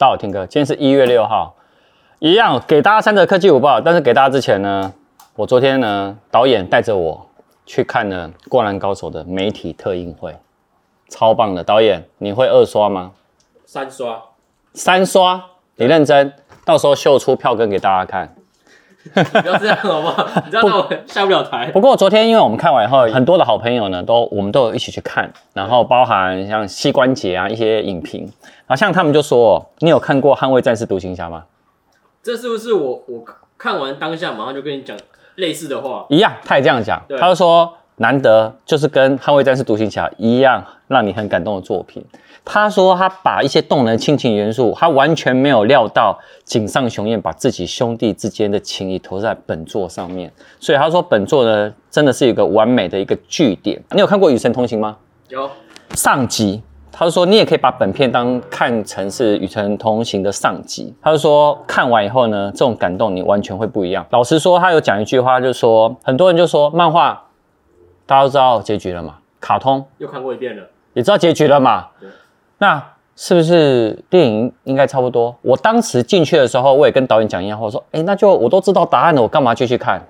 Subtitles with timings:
[0.00, 1.56] 大家好，听哥，今天是一月六号，
[2.20, 3.82] 一样给大家三则科技午报。
[3.82, 4.94] 但是给大家之前呢，
[5.34, 7.26] 我昨天呢，导演带着我
[7.66, 10.34] 去看了《灌篮高手》的媒体特映会，
[11.10, 11.62] 超棒的。
[11.62, 13.12] 导演，你会二刷吗？
[13.66, 14.22] 三刷，
[14.72, 15.44] 三刷，
[15.76, 16.32] 你认真，
[16.64, 18.34] 到时候秀出票根给大家看。
[19.14, 20.26] 不要这样好不好？
[20.44, 21.70] 你知道我下不了台。
[21.72, 28.30] 不过昨天因为我们看完以后，很多的好朋友呢，都我们都有一起去看，然后包含像膝关节啊一些影评，
[28.66, 31.44] 好像他们就说，你有看过《捍卫战士独行侠》吗？
[32.22, 33.24] 这是不是我我
[33.56, 34.94] 看完当下马上就跟你讲
[35.36, 36.04] 类似的话？
[36.10, 42.02] 一样，他也这样讲，他就说难得就是跟《捍卫战士独行侠》一样让你很感动的作品。
[42.42, 53.78] 他说他把一些动人亲情元素，他完全没有料到井上雄彦把自己兄弟之间的情谊投在本作上面，所以他说本作呢真的是一个完美的一个句点。
[53.90, 54.96] 你有看过《与神同行》吗？
[55.28, 55.50] 有。
[55.94, 60.94] 上集，他就说你也可以把本片当看成是《与神同行》的上集。
[61.02, 64.06] 他就说看完以后呢，这种感动你完全会不一样。
[64.08, 67.26] 老实说，他有讲一句话，就是说很多人就说漫画
[68.10, 71.90] 大家都知道结局了嘛，卡通又看过一遍了，也知道结局了嘛。
[72.58, 75.36] 那是不是电影应该差不多？
[75.42, 80.02] 我当时进去的时候，我也跟导演讲一样话，我说：“哎、欸，那就我都知道答案了，我干嘛继续看？”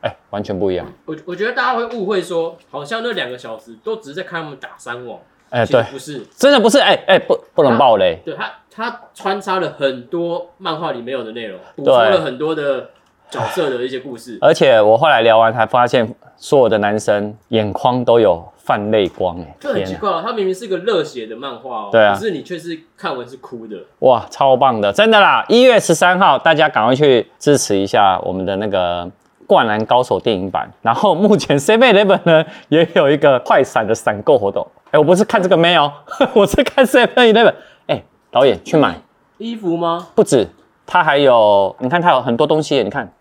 [0.00, 0.86] 哎、欸，完全不一样。
[1.04, 5.18] 我我觉得大家会误会说，好像那两个小时都只是在看他们打三网。
[5.50, 6.78] 哎、欸，对，不是，真的不是。
[6.78, 8.18] 哎、欸、哎、欸，不不能爆雷。
[8.24, 12.88] 对他，他穿插了很多漫画里没有的内容，补充了很多的
[13.32, 14.38] 角色的一些故事。
[14.40, 18.46] 而且我后来聊完才发现，所有的男生眼眶都有。
[18.64, 25.44] 泛泪光哎，就很奇怪，哦，他明明是个热血的漫画哦，对啊，可是你却是看完是哭的，哇，超棒的，真的啦！
[25.48, 29.04] 一月十三号，大家赶快去支持一下我们的那个
[29.48, 30.70] 《灌篮高手》电影版。
[30.80, 35.90] 然后目前 Seven Eleven 呢也有一个快闪的闪购活动，哎，我不是看这个没有，
[36.32, 37.54] 我是看 Seven Eleven。
[37.88, 38.94] 哎，导演去买
[39.38, 40.06] 衣服吗？
[40.14, 40.46] 不止，
[40.86, 43.12] 它还有，你看它有很多东西，你看，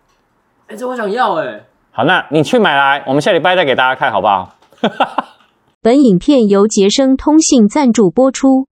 [0.71, 1.65] 哎，这我想要哎。
[1.91, 4.55] 好，那你去买来，我们下礼拜再给大家看好不好？
[5.83, 8.67] 本影片由杰生通信赞助播出。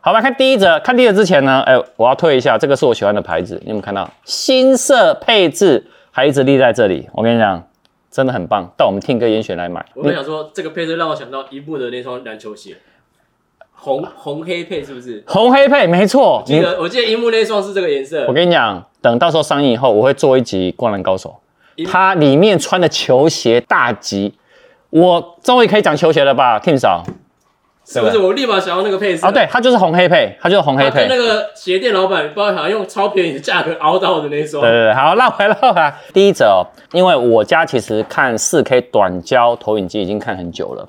[0.00, 0.80] 好，吧看第一则。
[0.80, 4.10] 看第一则之前呢，哎、欸，我要退一下，这个是我喜欢的牌子，你有没有看到？
[4.24, 7.08] 新色配置还一直立在这里。
[7.12, 7.62] 我跟你讲，
[8.10, 8.68] 真的很棒。
[8.76, 9.86] 到我们听歌严选来买。
[9.94, 12.76] 我跟你想说，这个配置让我想到一部的那双篮球鞋，
[13.80, 15.22] 红红黑配是不是？
[15.26, 16.38] 红黑配，没错。
[16.38, 18.26] 我记得我记得樱木那双是这个颜色。
[18.26, 21.36] 我跟你讲，等到时候上映以后，我会做一集《灌篮高手》，
[21.88, 24.34] 它里面穿的球鞋大集。
[24.90, 27.04] 我终于可以讲球鞋了吧，Tim 嫂，
[27.86, 28.16] 是不是？
[28.18, 31.06] 我立马想要那个配色哦，对，它就是红黑配，它就是红黑配。
[31.06, 34.62] 跟那个鞋店老板，不知道好像用超便宜的价格熬到的那双。
[34.62, 35.94] 对对对，好，绕回来绕回来。
[36.14, 40.88] 第一则哦，因为我家其实看四 K 短焦投影机已经看很久了，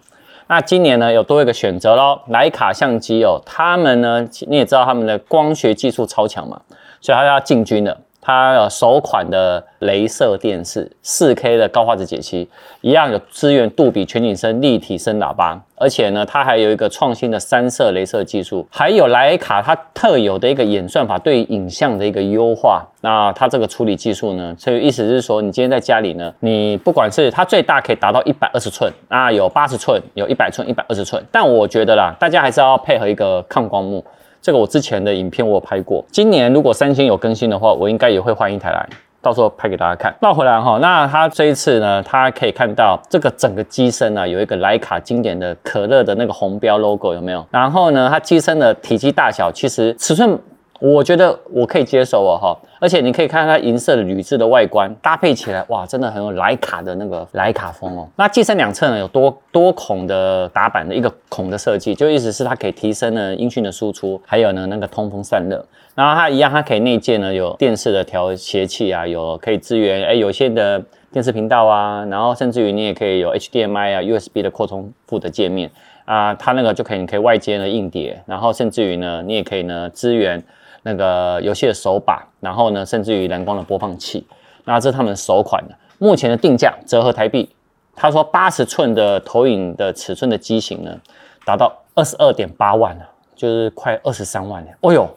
[0.50, 6.60] 那今年呢有多一个选择喽，徕卡相机哦，他们呢你也知道他们的光学技术超强嘛，
[7.00, 7.96] 所以他要进军的。
[8.30, 12.48] 它有首款的镭射电视，4K 的高画质解析，
[12.82, 22.86] 一样有支援杜比全景声立体声喇叭，而且呢，它还有一个创新的三色镭射技术，还有徠卡它特有的一个演算法对影像的一个优化。
[23.02, 34.06] 那它这个处理技术呢，所以意思是说，你今天在家里呢，你不管是它最大可以达到一百二十寸，啊，有八十寸，有一百寸，一百二十寸，但我觉得啦，大家还是要配合一个抗光幕。
[34.42, 38.88] 这个我之前的影片我有拍过，今年如果三星有更新的话，我应该也会换一台来，
[39.22, 40.16] 到时候拍给大家看。
[40.22, 47.46] 那回来哈，那它这一次呢，它可以看到这个整个机身啊，有一个徕卡经典的可乐的那个红标 logo 有没有？
[47.52, 50.40] 然后呢，它机身的体积大小其实尺寸。
[50.80, 58.08] 我觉得我可以接受哦，哈，而且你可以看它银色的铝制的外观搭配起来，哇，真的很有徠卡的那个徠卡风哦。
[58.16, 65.66] 那机身两侧呢有多多孔的打板的一个孔的设计，就意思是它可以提升呢音讯的输出，还有呢那个通风散热。
[65.96, 75.70] 然后它一样，它可以内建呢有电视的调节器啊，有可以支援哎有线的电视频道啊，然后甚至于你也可以有 HDMI 啊 USB 的扩充副的界面
[76.06, 80.42] 啊，它那个就可以你可以外接呢硬碟，然后甚至于呢你也可以呢支援。
[80.84, 84.26] 那个游戏的手把，然后呢，甚至于蓝光的播放器，
[84.66, 85.76] 那这是他们首款的。
[85.98, 87.50] 目前的定价折合台币，
[87.96, 90.98] 他说八十寸的投影的尺寸的机型呢，
[91.46, 94.72] 达到二十二点八万了，就是快二十三万了。
[94.82, 95.10] 哦呦，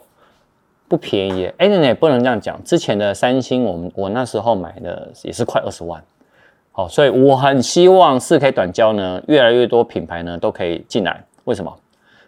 [0.89, 1.45] 不便宜。
[1.57, 2.61] 哎，那也不能这样讲。
[2.63, 6.03] 之前的三星，我们我那时候买的也是快二十万。
[6.73, 11.23] 好，所以我很希望四 K 短焦呢，越来越多品牌呢都可以进来。
[11.45, 11.73] 为什么？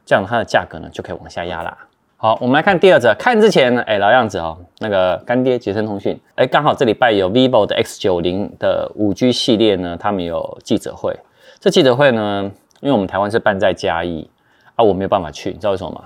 [0.06, 1.76] 这样它的价格呢就可以往下压啦。
[2.18, 3.14] 好，我们来看第二则。
[3.16, 11.14] 看之前呢，哎，老样子哦，那个干爹杰森通讯，哎，刚好这礼拜有 vivo 的 X 九零的五 G 系列呢，他们有记者会。
[11.60, 14.30] 这记者会呢，因为我们台湾是办在嘉义
[14.76, 16.06] 啊，我没有办法去，你知道为什么吗？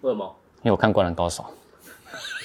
[0.00, 0.34] 为什么？
[0.62, 1.44] 因为我看《灌篮高手》。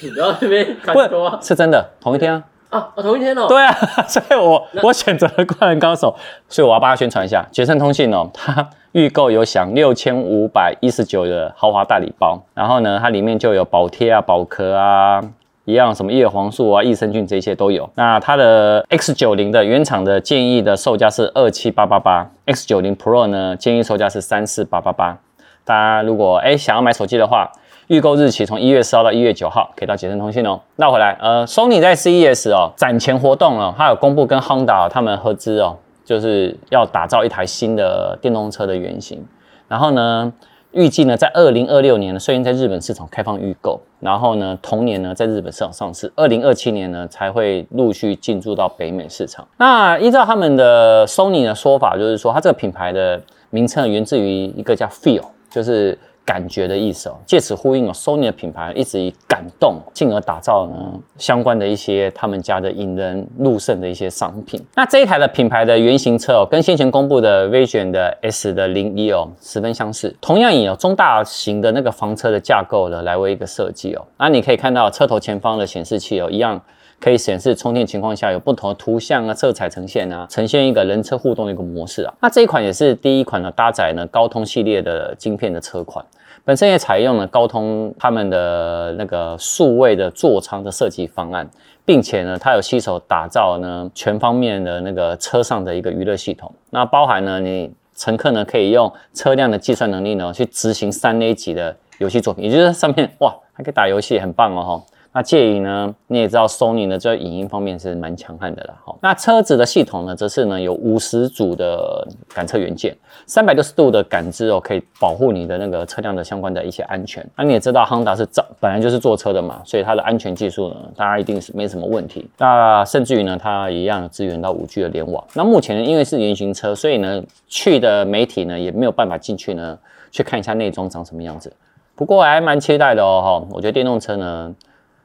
[0.00, 2.44] 你不要那边看多啊，是真的，同一天啊。
[2.72, 3.46] 啊，同一天哦。
[3.46, 3.72] 对啊，
[4.08, 6.08] 所以我我选择了《灌篮高手》，
[6.48, 7.46] 所以我要帮他宣传一下。
[7.52, 15.22] 捷胜通信哦， 它预购有享六千五百一十九的豪华大礼包，然后呢，它里面就有保贴啊、保壳啊，
[15.66, 17.88] 一样什么叶黄素啊、益生菌这些都有。
[17.94, 25.18] 那它的 X 九零的原厂的建议的售价是二七八八八，X 九零 Pro 呢建议售价是三四八八八。
[25.64, 27.52] 大家如果哎想要买手机的话。
[27.88, 30.60] 预购日期从一月四号到一月九号，可以到捷胜通信哦。
[30.76, 39.22] 那回来，呃，Sony 在 CES 哦展前活动哦，它有公布跟 Honda 他们合资哦，就是要打造一台新的电动车的原型。
[39.66, 40.32] 然后呢，
[40.70, 49.46] 预计呢在二零二六年呢，率先在日本市场开放预购，然后呢，同年呢在日本市场上市，二零二七年呢才会陆续进驻到北美市场。
[49.56, 53.20] 那依照他们的 Sony 的说法，就是说它这个品牌的
[53.50, 55.98] 名称源自于一个叫 Feel，就是。
[56.24, 64.64] 感觉的意思哦，借此呼应哦，Sony 的品牌一直以感动，进而打造呢相关的一些他们家的引人入胜的一些商品。
[64.74, 74.06] 那这一台的品牌的原型车哦，跟先前公布的 Vision 的 S 的零一哦十分相似，同样以哦中大型的那个房车的架构呢来为一个设计哦。
[74.18, 76.60] 那你可以看到车头前方的显示器哦，一样。
[77.02, 82.14] 可以显示充电情况下有不同的图像啊、色彩呈现啊，呈现一个人车互动的一个模式啊。
[82.20, 86.04] 那这一款也是第一款呢搭载呢高通系列的晶片的车款，
[86.44, 91.50] 本身也采用了高通他们的那个数位的座舱的设计方案，
[91.84, 96.54] 并且呢它有携手打造呢全方面的那个车上的一个娱乐系统。
[96.70, 104.80] 那包含呢你乘客呢可以用车辆的计算能力呢去执行三 A 级的游戏作品，也就是上面哇还可以打游戏，很棒哦
[105.14, 108.74] 那介于呢，你也知道，Sony 呢在影音方面是蛮强悍的啦。
[108.82, 117.22] 好，那车子的系统呢，则是呢有五十组的感测元件，三百六十度的感知哦，可以保护你的那个车辆的相关的一些安全。
[117.36, 122.26] 那你也知道，Honda 是造本来就是做车的嘛，所以它的安全技术呢，大家一定是没什么问题。
[122.38, 125.22] 那甚至于呢，它一样支援到五 G 的联网。
[125.34, 129.78] 那目前，因为是原型车，所以呢，去的媒体呢也没有办法进去呢
[130.10, 131.52] 去看一下内装长什么样子。
[131.94, 134.54] 不过还蛮期待的哦，哈，我觉得电动车呢。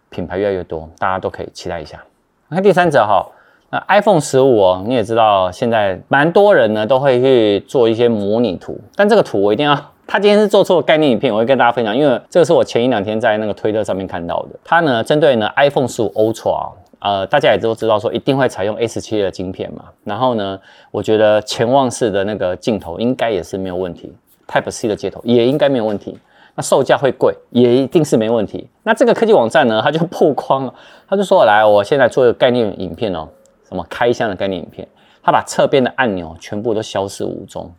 [0.09, 2.03] 品牌越来越多，大家都可以期待一下。
[2.49, 3.25] 那第三者哈，
[3.69, 9.75] 那 iPhone 十五哦，你也知道，现在蛮多人呢都会去做一些模拟图，但这个图我一定要，
[10.07, 14.57] 他今天是做出了概念影片，我会跟大家分享，因为这个是我前一两天在那个推特上面看到的。
[14.63, 20.57] 它呢，针对呢 iPhone 十五 Ultra，呃，大家也都知道说一定会采用 A 十七的晶片嘛，然后呢，
[20.89, 24.13] 我觉得潜望式的那个镜头应该也是没有问题
[24.47, 26.17] ，Type C 的接头也应该没有问题。
[26.57, 28.67] 那售价会贵，也一定是没问题。
[28.81, 30.73] 那这个科技网站呢，它就曝光了，
[31.07, 33.29] 他就说：“来，我现在做一个概念影片哦，
[33.69, 34.87] 什么开箱的概念影片，
[35.21, 37.71] 他把侧边的按钮全部都消失无踪。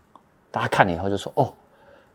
[0.52, 1.52] 大家看了以后就说：哦，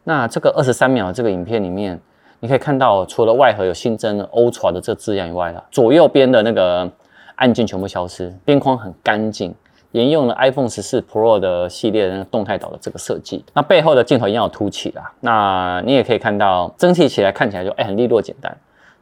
[0.06, 2.00] 那这个二十三秒这个影片里面，
[2.40, 6.90] 你可以看到，除了外盒有新增的 Ultra 的这个字样以外了，左右边的那个
[7.36, 9.54] 按键全部消失，边框很干净。”
[9.94, 15.14] 沿用了 iPhone 十四 Pro 的系列那个动态岛的这个设计，那背后的镜头一样有凸起啦。
[15.20, 18.58] 那你也可以看到，整体起来看起来就哎、很利落简单。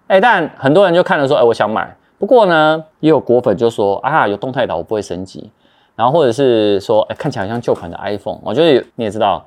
[0.08, 1.96] 哎、但很多人就看了说，哎、我想买。
[2.20, 5.50] 不过呢，也有果粉就说啊，有动态岛我不会升级。
[5.96, 8.40] 然后或者是说，哎、看起来像旧款的 iPhone。
[8.44, 9.46] 我觉得你也知道，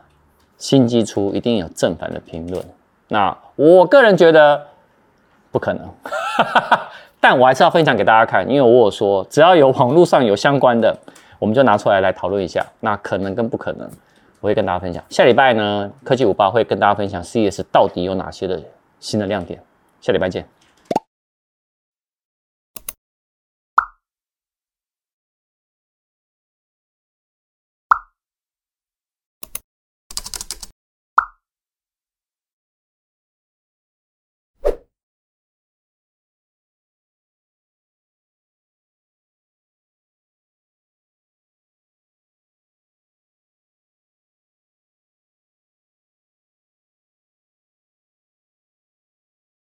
[0.57, 2.65] 新机出一定有正反的评论。
[3.09, 4.63] 那我个人觉得
[5.53, 5.87] 不可能，
[7.21, 10.97] 但我还是要分享给大家看，因为我有说，只要有网络上有相关的。
[11.39, 13.89] 我们就拿出来来讨论一下，那可能跟不可能，
[14.41, 15.03] 我会跟大家分享。
[15.09, 18.63] 下礼拜呢，科技五八会跟大家分享 CS 到底有哪些的
[19.01, 19.61] 新的亮点。
[20.01, 20.47] 下礼拜见。